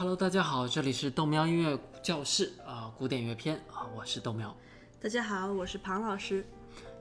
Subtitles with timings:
[0.00, 4.56] Hello，大家好，这里是豆苗音乐教室啊，古典乐篇啊，我是豆苗。
[4.98, 6.42] 大家好，我是庞老师。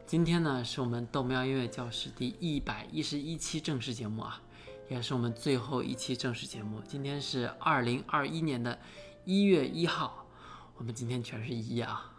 [0.05, 4.41] 今天呢，是我们豆苗音乐教室第一百一十一期正式节目啊，
[4.89, 6.81] 也是我们最后一期正式节目。
[6.85, 8.77] 今天是二零二一年的
[9.23, 10.27] 一月一号，
[10.75, 12.13] 我们今天全是一啊。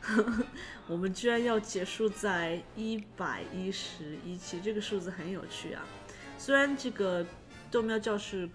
[0.88, 5.84] 我们居然要结束在一百一十一期，这个数字很有趣啊。
[6.38, 7.26] 虽然这个
[7.70, 8.48] 豆苗教室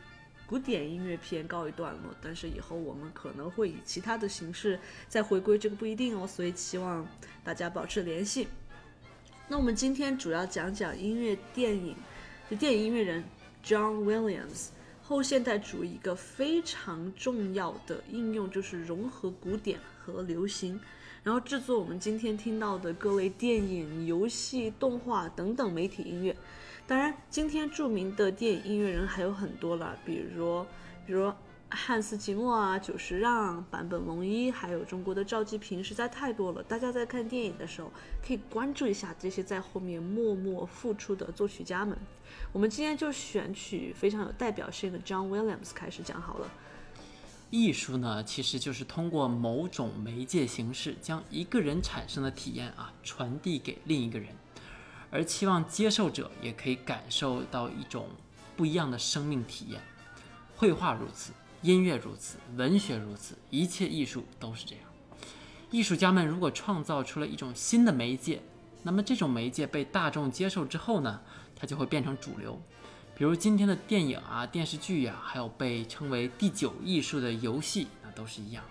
[0.47, 6.27] 古典音乐片告一段落，但是以后我们可能会以其他的形式再回归，这个不一定哦。
[6.27, 7.07] 所以希望
[7.43, 8.47] 大家保持联系。
[9.47, 11.95] 那我们今天主要讲讲音乐电影，
[12.49, 13.23] 就电影音乐人
[13.63, 14.67] John Williams
[15.01, 20.79] 后现代主义一个非常重要的应用，就是融合古典和流行。
[21.23, 26.35] 然后制作我们今天听到的各类电影、游戏、动画等等媒体音乐。
[26.87, 30.63] 当然，今天著名的电影音乐人还有很多了，比如，
[31.07, 31.33] 比如
[31.67, 36.61] 汉斯季默啊、久石让、坂本龙一，还有中国的赵季平，实在太多了。
[36.61, 37.91] 大家在看电影的时候，
[38.23, 41.97] 可以关注一下这些在后面默默付出的作曲家们。
[42.53, 46.47] 我们今天就选取非常有代表性的 John Williams 开始讲好了。
[47.49, 54.29] 艺术呢，其实就是通过某种媒介形式，将一个人产生的体验啊，传递给另一个人，
[55.15, 58.09] 而期望接受者也可以感受到一种
[58.57, 59.81] 不一样的生命体验。
[60.57, 64.83] 绘画如此，音乐如此，文学如此，一切艺术都是这样。
[65.71, 68.41] 艺术家们如果创造出了一种新的媒介，
[68.83, 71.21] 那么这种媒介被大众接受之后呢，
[71.55, 72.61] 它就会变成主流。
[73.15, 78.61] 比如今天的电影啊、电视剧呀，还有被称为第九艺术的游戏，那都是一样。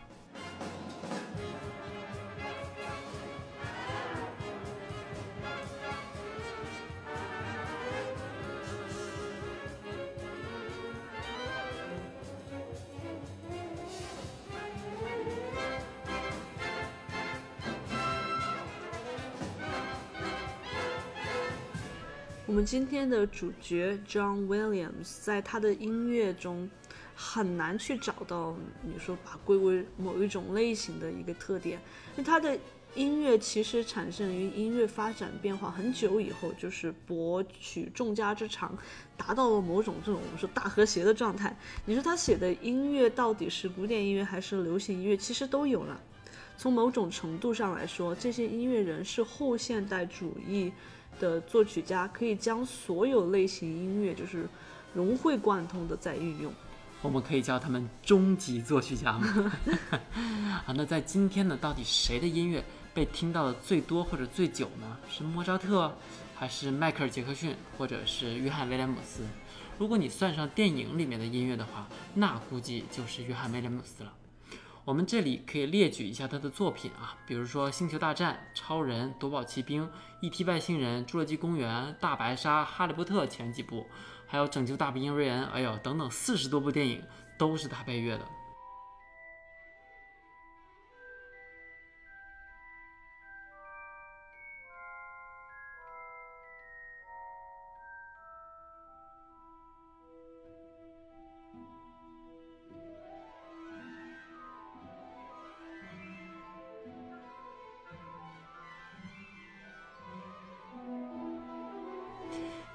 [22.65, 26.69] 今天的主角 John Williams 在他的音乐中
[27.15, 31.79] 很难去找到你说把归为某一种类型的一个特点，
[32.13, 32.59] 因为他的
[32.95, 38.77] 音乐其实产生于音乐发展变化很久以后，就是博取众家之长，
[39.17, 41.55] 达到了某种这种我们说大和谐的状态。
[41.85, 46.01] 你说他写的音乐到底是古典音乐还是流行音乐，其实都有了。
[46.57, 50.73] 从某种程度上来说，这些音乐人是后现代主义。
[51.19, 54.49] 的作曲家可以将所有类型音乐就是
[54.95, 56.53] 融会贯通的在运用，
[57.03, 59.53] 我们可以叫他们终极作曲家吗？
[60.67, 64.97] 啊，那在今天呢，到底谁的音乐被听到的最多或者最久呢？
[65.11, 65.93] 是莫扎特，
[66.35, 69.23] 还是迈克尔·杰克逊，或者是约翰·威廉姆斯？
[69.79, 74.13] 如果你算上电影里面的音乐的话，那估计就是约翰·威廉姆斯了。
[74.85, 79.83] 我们这里可以列举一下他的作品啊，比如说《星球大战》《超人》《夺宝奇兵》
[80.21, 80.45] 《E.T.
[80.45, 83.87] 外星人》《侏罗纪公园》《大白鲨》《哈利波特》前几部，
[84.27, 87.03] 还有《拯救大兵瑞恩》，哎呦，等等四十多部电影
[87.39, 88.29] 都是他配乐的。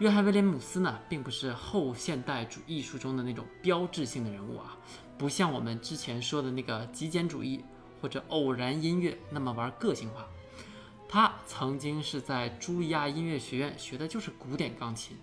[0.09, 4.75] 约翰·威廉姆斯呢，并不是后现代主义艺术中的那种标志性的人物啊，
[5.19, 7.63] 不像我们之前说的那个极简主义
[8.01, 10.25] 或者偶然音乐那么玩个性化。
[11.07, 15.15] 他曾经是在茱莉亚音乐学院学的就是古典钢琴，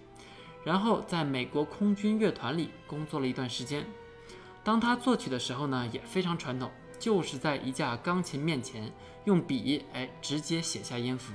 [0.63, 3.85] 然后在美国空军乐团里工作了一段时间。
[4.63, 6.71] 当他作曲的时候呢，也非常传统，
[7.01, 8.93] 就是在一架钢琴面前
[9.25, 11.33] 用笔，哎，直接写下音符。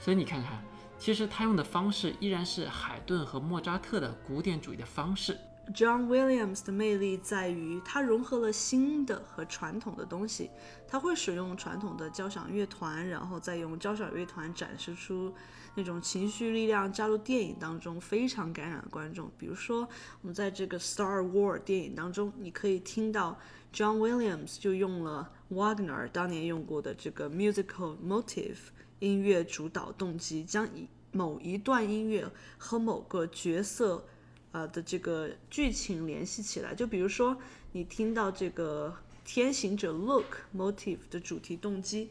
[0.00, 0.64] 所以你看看。
[0.98, 5.38] 其实他用的方式依然是海顿和莫扎特的古典主义的方式。
[5.74, 10.50] John Williams 的魅力在于他融合了新的和传统的东西。
[10.88, 15.34] 他会使用传统的交响乐团，然后再用交响乐团展示出
[15.74, 19.30] 那种情绪力量，加入电影当中非常感染观众。
[19.36, 19.86] 比如说，
[20.22, 23.38] 我们在这个《Star War》电影当中，你可以听到
[23.72, 28.56] John Williams 就用了 Wagner 当年用过的这个 musical motif。
[29.00, 34.04] 音乐主导动机将一某一段音乐和某个角色，
[34.52, 36.74] 呃的这个剧情联系起来。
[36.74, 37.36] 就比如说，
[37.72, 42.10] 你听到这个天行者 Look motif 的主题动机。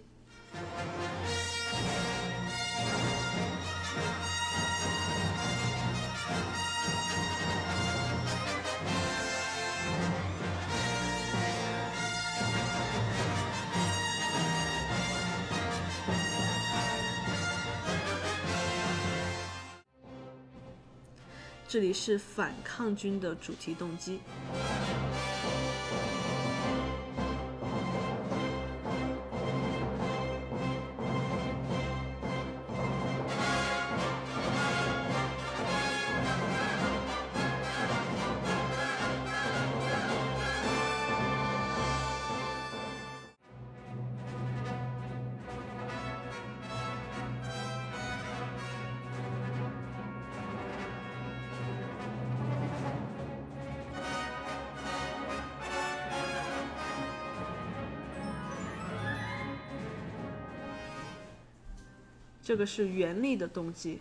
[21.69, 24.21] 这里是反抗军的主题动机。
[62.47, 63.99] 这个是原力的动机。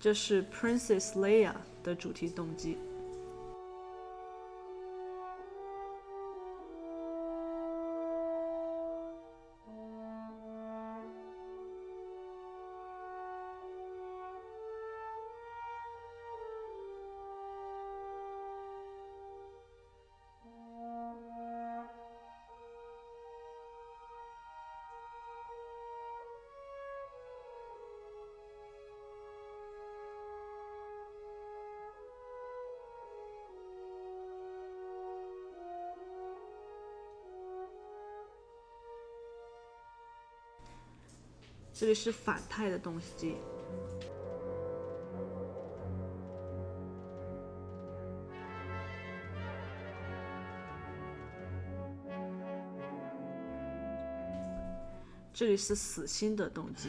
[0.00, 1.52] 这是 Princess Leia
[1.84, 2.76] 的主题动机。
[41.84, 43.36] 这里是反态的东西。
[55.30, 56.88] 这里是死心的动机。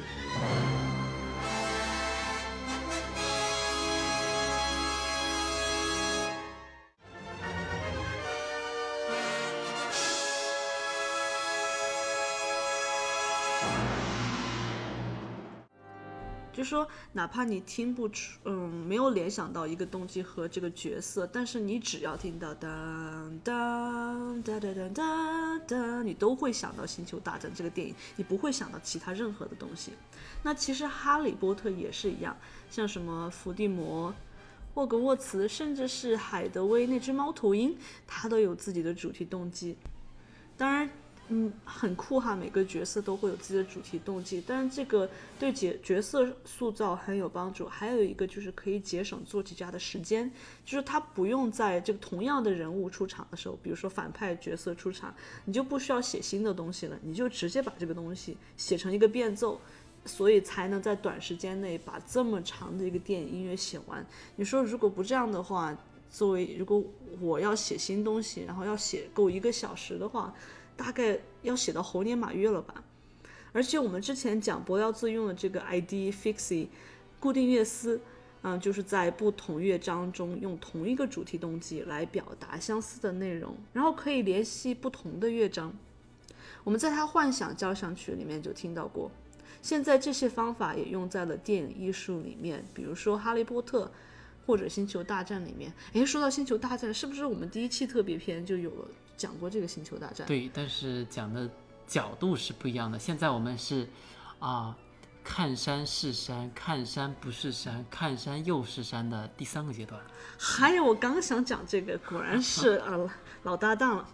[16.66, 29.94] 说，哪怕你听不出，嗯，没有联想到一个动机和这个角色，但是你只要听到当当当当当当，你都会想到《星球大战》这个电影，你不会想到其他任何的东西。
[30.44, 32.36] 那其实《哈利波特》也是一样，
[32.70, 34.14] 像什么伏地魔、
[34.74, 37.78] 霍格沃茨，甚至是海德薇那只猫头鹰，
[38.08, 39.78] 它都有自己的主题动机。
[40.58, 40.90] 当然。
[41.30, 47.68] 嗯，很酷哈，每个角色都会有自己的主题动机，但是这个对角角色塑造很有帮助。
[47.68, 50.32] 还有一个就是可以节省作曲家的时间，
[50.64, 59.60] 就是他不用在这个同样的人物出场的时候，比如说反派角色出场，你就不需要写新的东西了，你就直接把这个东西写成一个变奏，
[60.06, 64.06] 所以才能在短时间内把这么长的一个电影音乐写完。
[64.36, 65.76] 你说如果不这样的话，
[66.12, 66.84] 作为如果
[67.20, 70.32] 我要写新东西，然后要写够一个小时的话。
[70.76, 72.84] 大概要写到猴年马月了吧，
[73.52, 76.68] 而且我们之前讲博料自用的这个 ID Fixie
[77.20, 78.02] 固定乐思，
[78.42, 85.74] 嗯，就是在不同乐章中用同一个主题动机来表达相似的内容，然后可以联系不同的乐章。
[86.64, 89.10] 我们在他幻想交响曲里面就听到过，
[89.62, 93.92] 现在这些方法也用在了电影艺术里面，比如说哈利波特
[94.46, 95.72] 或者星球大战里面。
[95.94, 98.88] 诶，说到星球大战，是不是我们第一期特别篇就有了？
[99.18, 101.50] 讲过这个星球大战，对，但是讲的
[101.88, 103.00] 角度是不一样的。
[103.00, 103.88] 现在我们是
[104.40, 104.76] 啊，
[105.24, 110.02] 看山是山，看山不是山，看山又是山的第三个阶段。
[110.38, 112.98] 还有，我刚想讲这个，果然是啊
[113.44, 114.10] 老搭档了。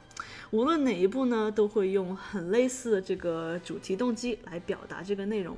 [0.52, 5.56] 无论哪一部呢，都会用很类似的这个主题动机来表达这个内容。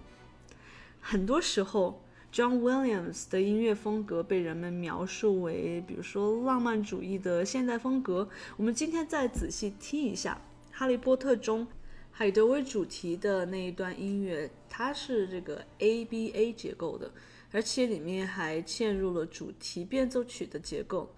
[1.00, 2.03] 很多时候。
[2.34, 8.28] John Williams 的音乐风格被人们描述为，比如说浪漫主义的现代风格。
[8.58, 10.42] 我们今天再仔细听一下
[10.76, 11.68] 《哈利波特》中
[12.10, 17.12] 海德薇主题的那一段音乐，它是这个 ABA 结构的，
[17.52, 21.14] 而且里面还嵌入了主题变奏曲的结构。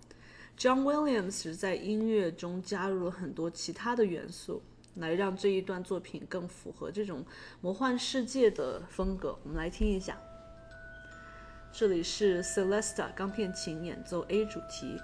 [0.60, 4.62] John Williams 在音乐中加入了很多其他的元素，
[4.96, 7.24] 来让这一段作品更符合这种
[7.62, 9.40] 魔幻世界的风格。
[9.44, 10.20] 我们来听一下。
[11.78, 14.98] 这里是 Celesta 钢片琴演奏 A 主题。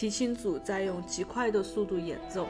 [0.00, 2.48] 提琴组在用极快的速度演奏。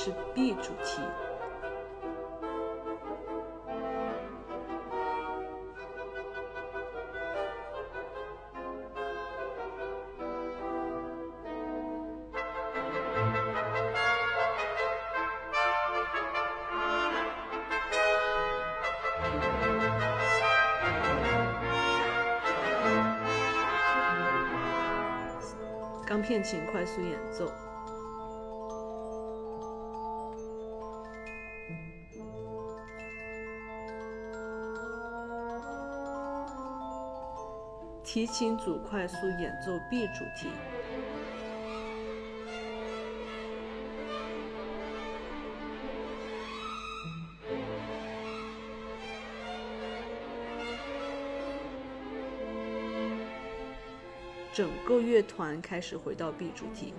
[0.00, 1.02] 是 B 主题。
[26.06, 27.67] 钢片琴快速演奏。
[38.18, 40.48] 提琴组快速演奏 B 主题。
[54.52, 56.92] 整个乐团开始回到 B 主题。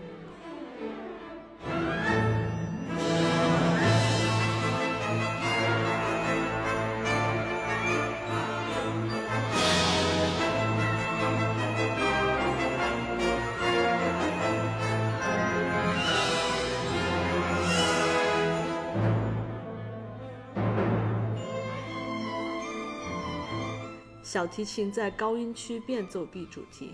[24.39, 26.93] 小提琴在高音区变奏 B 主题。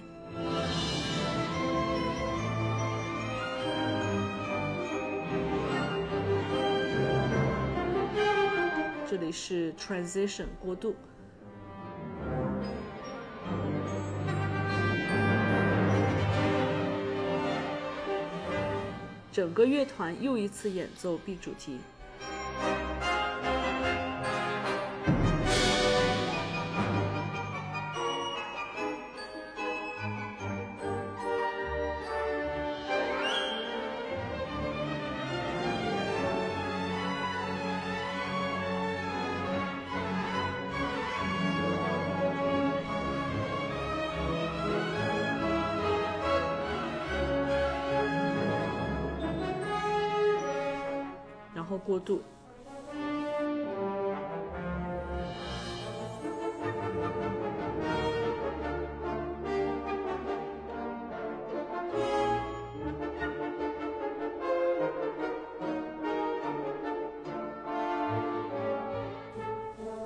[9.07, 10.95] 这里是 transition 过渡。
[19.31, 21.77] 整个乐团又一次演奏 B 主题。
[51.95, 52.21] 过渡。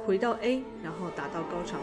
[0.05, 1.77] 回到 A，然后达到高潮。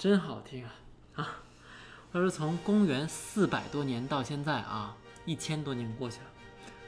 [0.00, 0.74] 真好听啊
[1.16, 1.28] 啊！
[2.12, 6.26] 要是从公元四百多年到现在啊，一千多年过去了，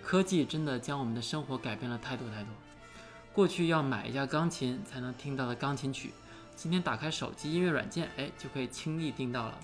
[0.02, 2.48] 科技真的将我们的生活改变了太多太多。
[3.34, 6.14] 过去要买一架钢琴才能听到的钢琴曲，
[6.56, 9.58] 今天打开手机音乐软件，哎，就可以轻易听到了。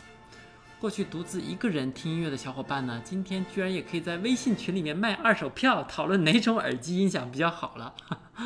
[0.81, 7.93] 过去独自一个人听音乐的小伙伴呢，今天居然也可以在微信群里面卖二手票，讨论哪种耳机音响比较好了。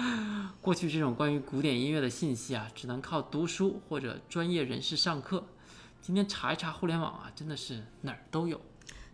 [0.63, 5.45] 过去这种关于古典音乐的信息啊，只能靠读书或者专业人士上课。
[6.01, 8.59] 今天查一查互联网啊，真的是哪儿都有。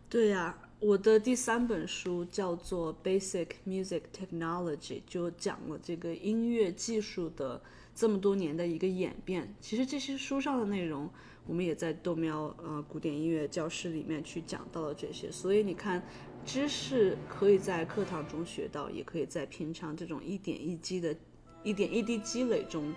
[0.08, 7.60] 对呀、我的第三本书叫做《Basic Music Technology》，就讲了这个音乐技术的
[7.96, 9.52] 这么多年的一个演变。
[9.60, 11.10] 其实这些书上的内容，
[11.48, 15.32] 我们也在豆苗呃古典音乐教室里面去讲到了这些。
[15.32, 16.00] 所以你看，
[16.44, 21.16] 知识可以在课堂中学到，也可以在平常这种一点一滴的、
[21.64, 22.94] 一点一滴积累中，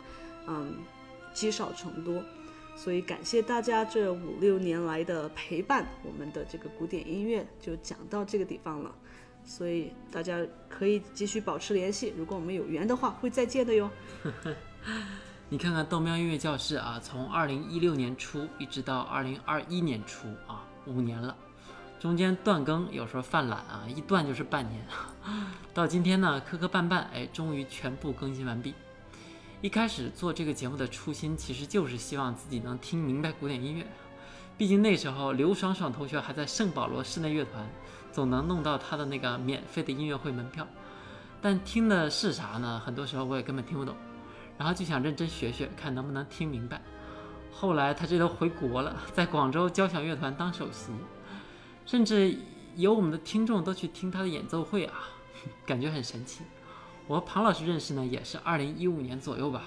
[0.47, 0.75] 嗯，
[1.33, 2.21] 积少成多。
[2.75, 8.93] 所以感谢大家这五六年来的陪伴，我们的这个古典音乐就讲到这个地方了。
[9.43, 13.89] 所以大家可以继续保持联系，如果我们有缘的话，会再见的哟。
[15.53, 21.35] 你看看豆喵音乐教室啊，从二零一六年初一直到二零二一年初啊，五年了，
[21.99, 24.81] 中间断更，有时候犯懒啊，一断就是半年。
[25.75, 28.73] 到今天呢，磕磕绊绊，哎，终于全部更新完毕。
[29.59, 33.85] 一开始做这个节目的初心，其实就是希望自己能听明白古典音乐。
[34.57, 37.67] 毕竟那时候刘爽爽同学还在圣保罗室内乐团，
[38.13, 40.65] 总能弄到他的那个免费的音乐会门票。
[41.41, 42.81] 但听的是啥呢？
[42.85, 43.93] 很多时候我也根本听不懂，
[44.61, 46.79] 然后就想认真学学，看能不能听明白。
[47.51, 50.91] 后来他这都回国了，在广州交响乐团当首席，
[51.83, 52.37] 甚至
[52.75, 54.93] 有我们的听众都去听他的演奏会啊，
[55.65, 56.43] 感觉很神奇。
[57.07, 59.63] 我和庞老师认识呢，也是二零一五年左右吧。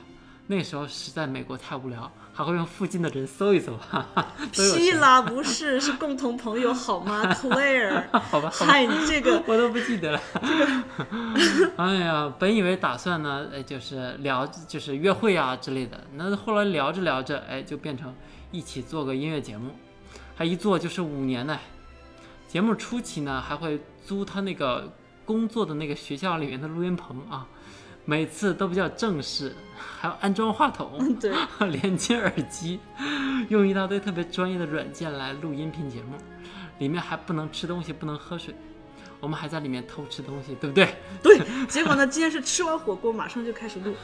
[0.47, 7.25] 那时候实在美国太无聊，还会用附近的人搜一搜，哈哈，都有谁屁啦，不是，是共同朋友好吗？
[7.33, 10.21] Claire，好吧，好吧，嗨，你这个 我都不记得了。
[10.35, 15.99] 这个 哎呀，本以为打算呢，哎，就是聊，就是约会啊之类的。
[16.15, 18.15] 那后来聊着聊着，哎，就变成
[18.51, 19.71] 一起做个音乐节目，
[20.37, 21.59] 还一做就是五年呢。
[22.47, 24.93] 节目初期呢，还会租他那个
[25.25, 27.47] 工作的那个学校里面的录音棚啊，
[28.05, 31.33] 每次都比较正式，还要安装话筒，对，
[31.71, 32.79] 连接耳机，
[33.49, 36.17] 用一大堆特别专业的软件来录音频节目，
[36.79, 38.55] 里面还不能吃东西，不能喝水。
[39.21, 40.87] 我们还在里面偷吃东西，对不对？
[41.23, 43.95] 对，结果呢，今天是吃完火锅马上就开始录，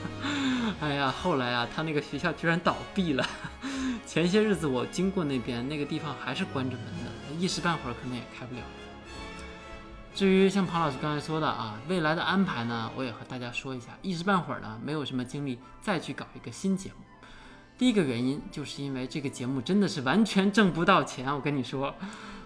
[0.80, 3.26] 哎呀，后来啊，他那个学校居然倒闭了。
[4.06, 8.60] 前些日子我经过那边，那个地方还是关着门的，一时半会儿可能也开不了。
[10.16, 17.04] 至于像庞老师刚才说的啊，未来的安排呢，我也和大家说一下，一时半会儿呢，没有什么精力再去搞一个新节目。
[17.76, 21.94] 第一个原因就是因为这个节目真的是完全挣不到钱，我跟你说。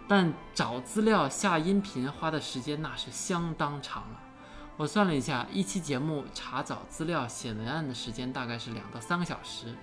[0.08, 4.20] 但找资料、下音频花的时间那是相当长了。
[4.76, 9.76] 我算了一下，一期节目查找资料、写文案的时间大概是两到三个小时，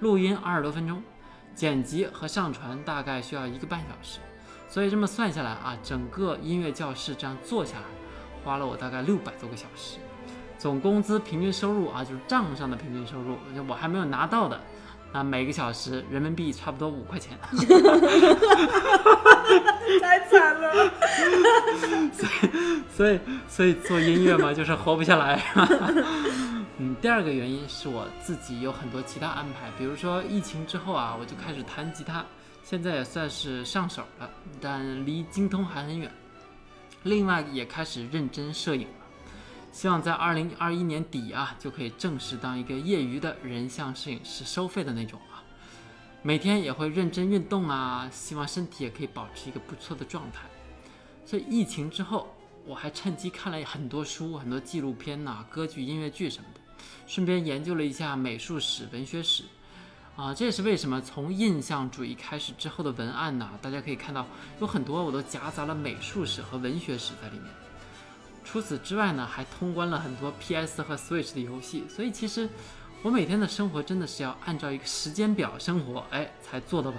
[0.00, 1.02] 录音二十多分钟，
[1.54, 4.20] 剪辑和上传大概需要一个半小时。
[4.76, 7.84] 所以这么算下来啊，整个音乐教室这样做下来，
[8.44, 9.96] 花了我大概六百多个小时。
[10.58, 14.60] 总工资平均收入啊，就是账上的平均收入，我还没有拿到的，
[15.14, 17.38] 啊每个小时人民币差不多五块钱。
[19.98, 20.92] 太惨了。
[22.94, 25.42] 所以，所以做音乐嘛，就是活不下来。
[26.76, 32.22] 嗯，第二个原因是我自己有很多其他安排，比如说疫情之后啊，我就开始弹吉他，
[32.68, 34.28] 现在也算是上手了，
[34.60, 36.10] 但离精通还很远。
[37.04, 39.06] 另外，也开始认真摄影了，
[39.70, 45.44] 希望在二零二一年底啊，就可以正式当一个业余的人像摄影师，收费的那种啊。
[46.22, 50.40] 每天也会认真运动啊，希望身体也可以保持一个不错的状态。
[51.24, 56.60] 所以疫情之后，我还趁机看了很多书、很多纪录片呐、歌剧、音乐剧什么的，
[57.06, 59.44] 顺便研究了一下美术史、文学史。
[60.16, 64.26] 啊，这也是为什么从印象主义开始之后的文案呢，大家可以看到
[64.60, 67.46] 有很多我都夹杂了美术史和文学史在里面。
[68.42, 72.48] 除此之外呢，还通关了很多 PS 和 Switch 的游戏，所以其实
[73.02, 76.98] 我每天的生活真的是要按照一个时间表生活，哎，才做得完。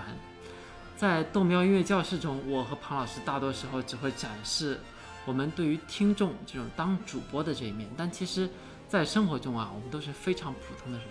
[0.95, 4.79] 在豆喵音乐教室中，我和庞老师大多时候只会展示
[5.25, 8.47] 我们对于听众这种当主播的这一面，但其实，
[8.87, 11.07] 在生活中啊，我们都是非常普通的人，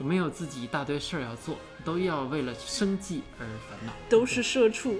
[0.00, 3.92] 我们有自己一大堆事儿要做，都要为了生计而烦恼。
[4.08, 4.98] 都是社畜，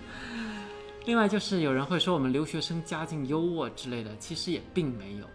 [1.04, 5.26] 另外就是有人会说我们留学生家境优渥之类的，其实也并没有。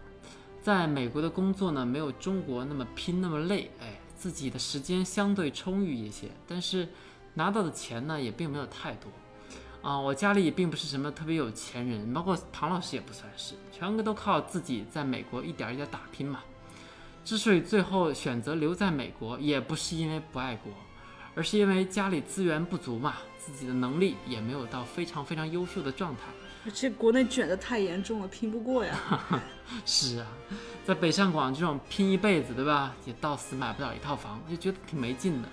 [0.64, 6.88] 在美国的工作呢，没有中国那么拼那么累，哎，自己的时间相对充裕一些，但是
[7.36, 9.12] 拿到的钱呢也并没有太多。
[9.84, 16.40] 啊，我家里也并不是什么特别有钱人，包括唐老师也不算是，全部都靠自己在美国一点一点打拼嘛。
[17.26, 20.72] 之所以最后选择留在美国，也不是因为不爱国，
[21.34, 26.22] 而是因为家里资源不足嘛，自己的能力也没有到非常非常优秀的状态。
[26.64, 28.96] 而且国内卷的太严重了，拼不过呀。
[29.88, 30.28] 是啊，
[30.86, 32.94] 在北上广这种拼一辈子，对吧？
[33.06, 35.50] 也到死买不了一套房，就觉得挺没劲的。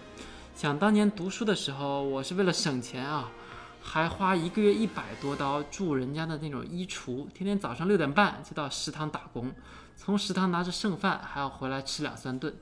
[0.54, 3.30] 想当年读书的时候，我是为了省钱啊，
[3.82, 9.50] 还花一个月一百多刀住人家的那种衣橱，天天早上六点半就到食堂打工，
[10.04, 12.52] 从食堂拿着剩饭还要回来吃两三顿。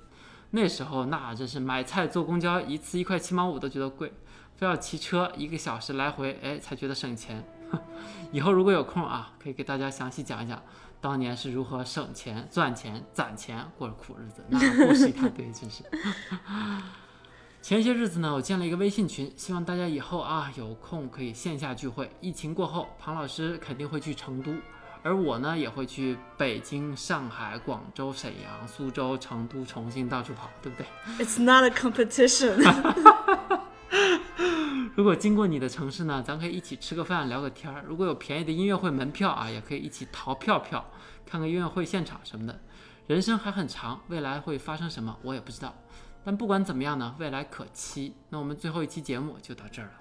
[0.50, 4.12] 那时候那真是买菜坐公交一次一块七毛五都觉得贵，
[4.58, 7.42] 非要骑车一个小时来回，哎才觉得省钱。
[8.30, 10.62] 以后如果有空啊，可以给大家详细讲一讲
[11.00, 15.82] 当年是如何省钱、赚钱、攒钱过着苦日子，那故事一大堆，真是。
[17.62, 22.10] 前些日子呢，我建了一个微信群，希望大家以后啊有空可以线下聚会。
[22.20, 24.52] 疫情过后，庞老师肯定会去成都，
[25.02, 30.86] 而我呢也会去北京、上海、广州、沈阳、苏州、成都、重庆到处跑，对不对
[31.24, 32.60] ？It's not a competition。
[34.94, 37.82] 如果经过你的城市呢，咱可以一起吃个饭、聊个天儿。
[37.86, 40.84] 如果有便宜的音乐会门票啊，也可以一起淘票票，
[41.24, 42.60] 看个音乐会现场什么的。
[43.06, 45.74] 人生还很长，未来会发生什么我也不知道。
[46.22, 48.14] 但不管怎么样呢，未来可期。
[48.28, 49.92] 那我们最后一期节目就到这儿了。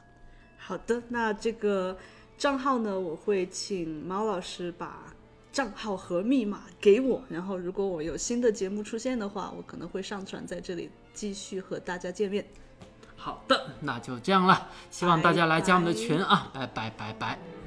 [0.58, 1.98] 好的，那这个
[2.40, 5.14] 账号呢，我会请猫老师把
[5.52, 12.46] 账号和密码给我，然后如果我有新的节目出现的话，我可能会上传在这里，继续和大家见面。
[13.18, 14.70] 好的，那就这样了。
[14.90, 16.50] 希望大家来加我们的群啊！
[16.54, 17.59] 拜拜拜拜。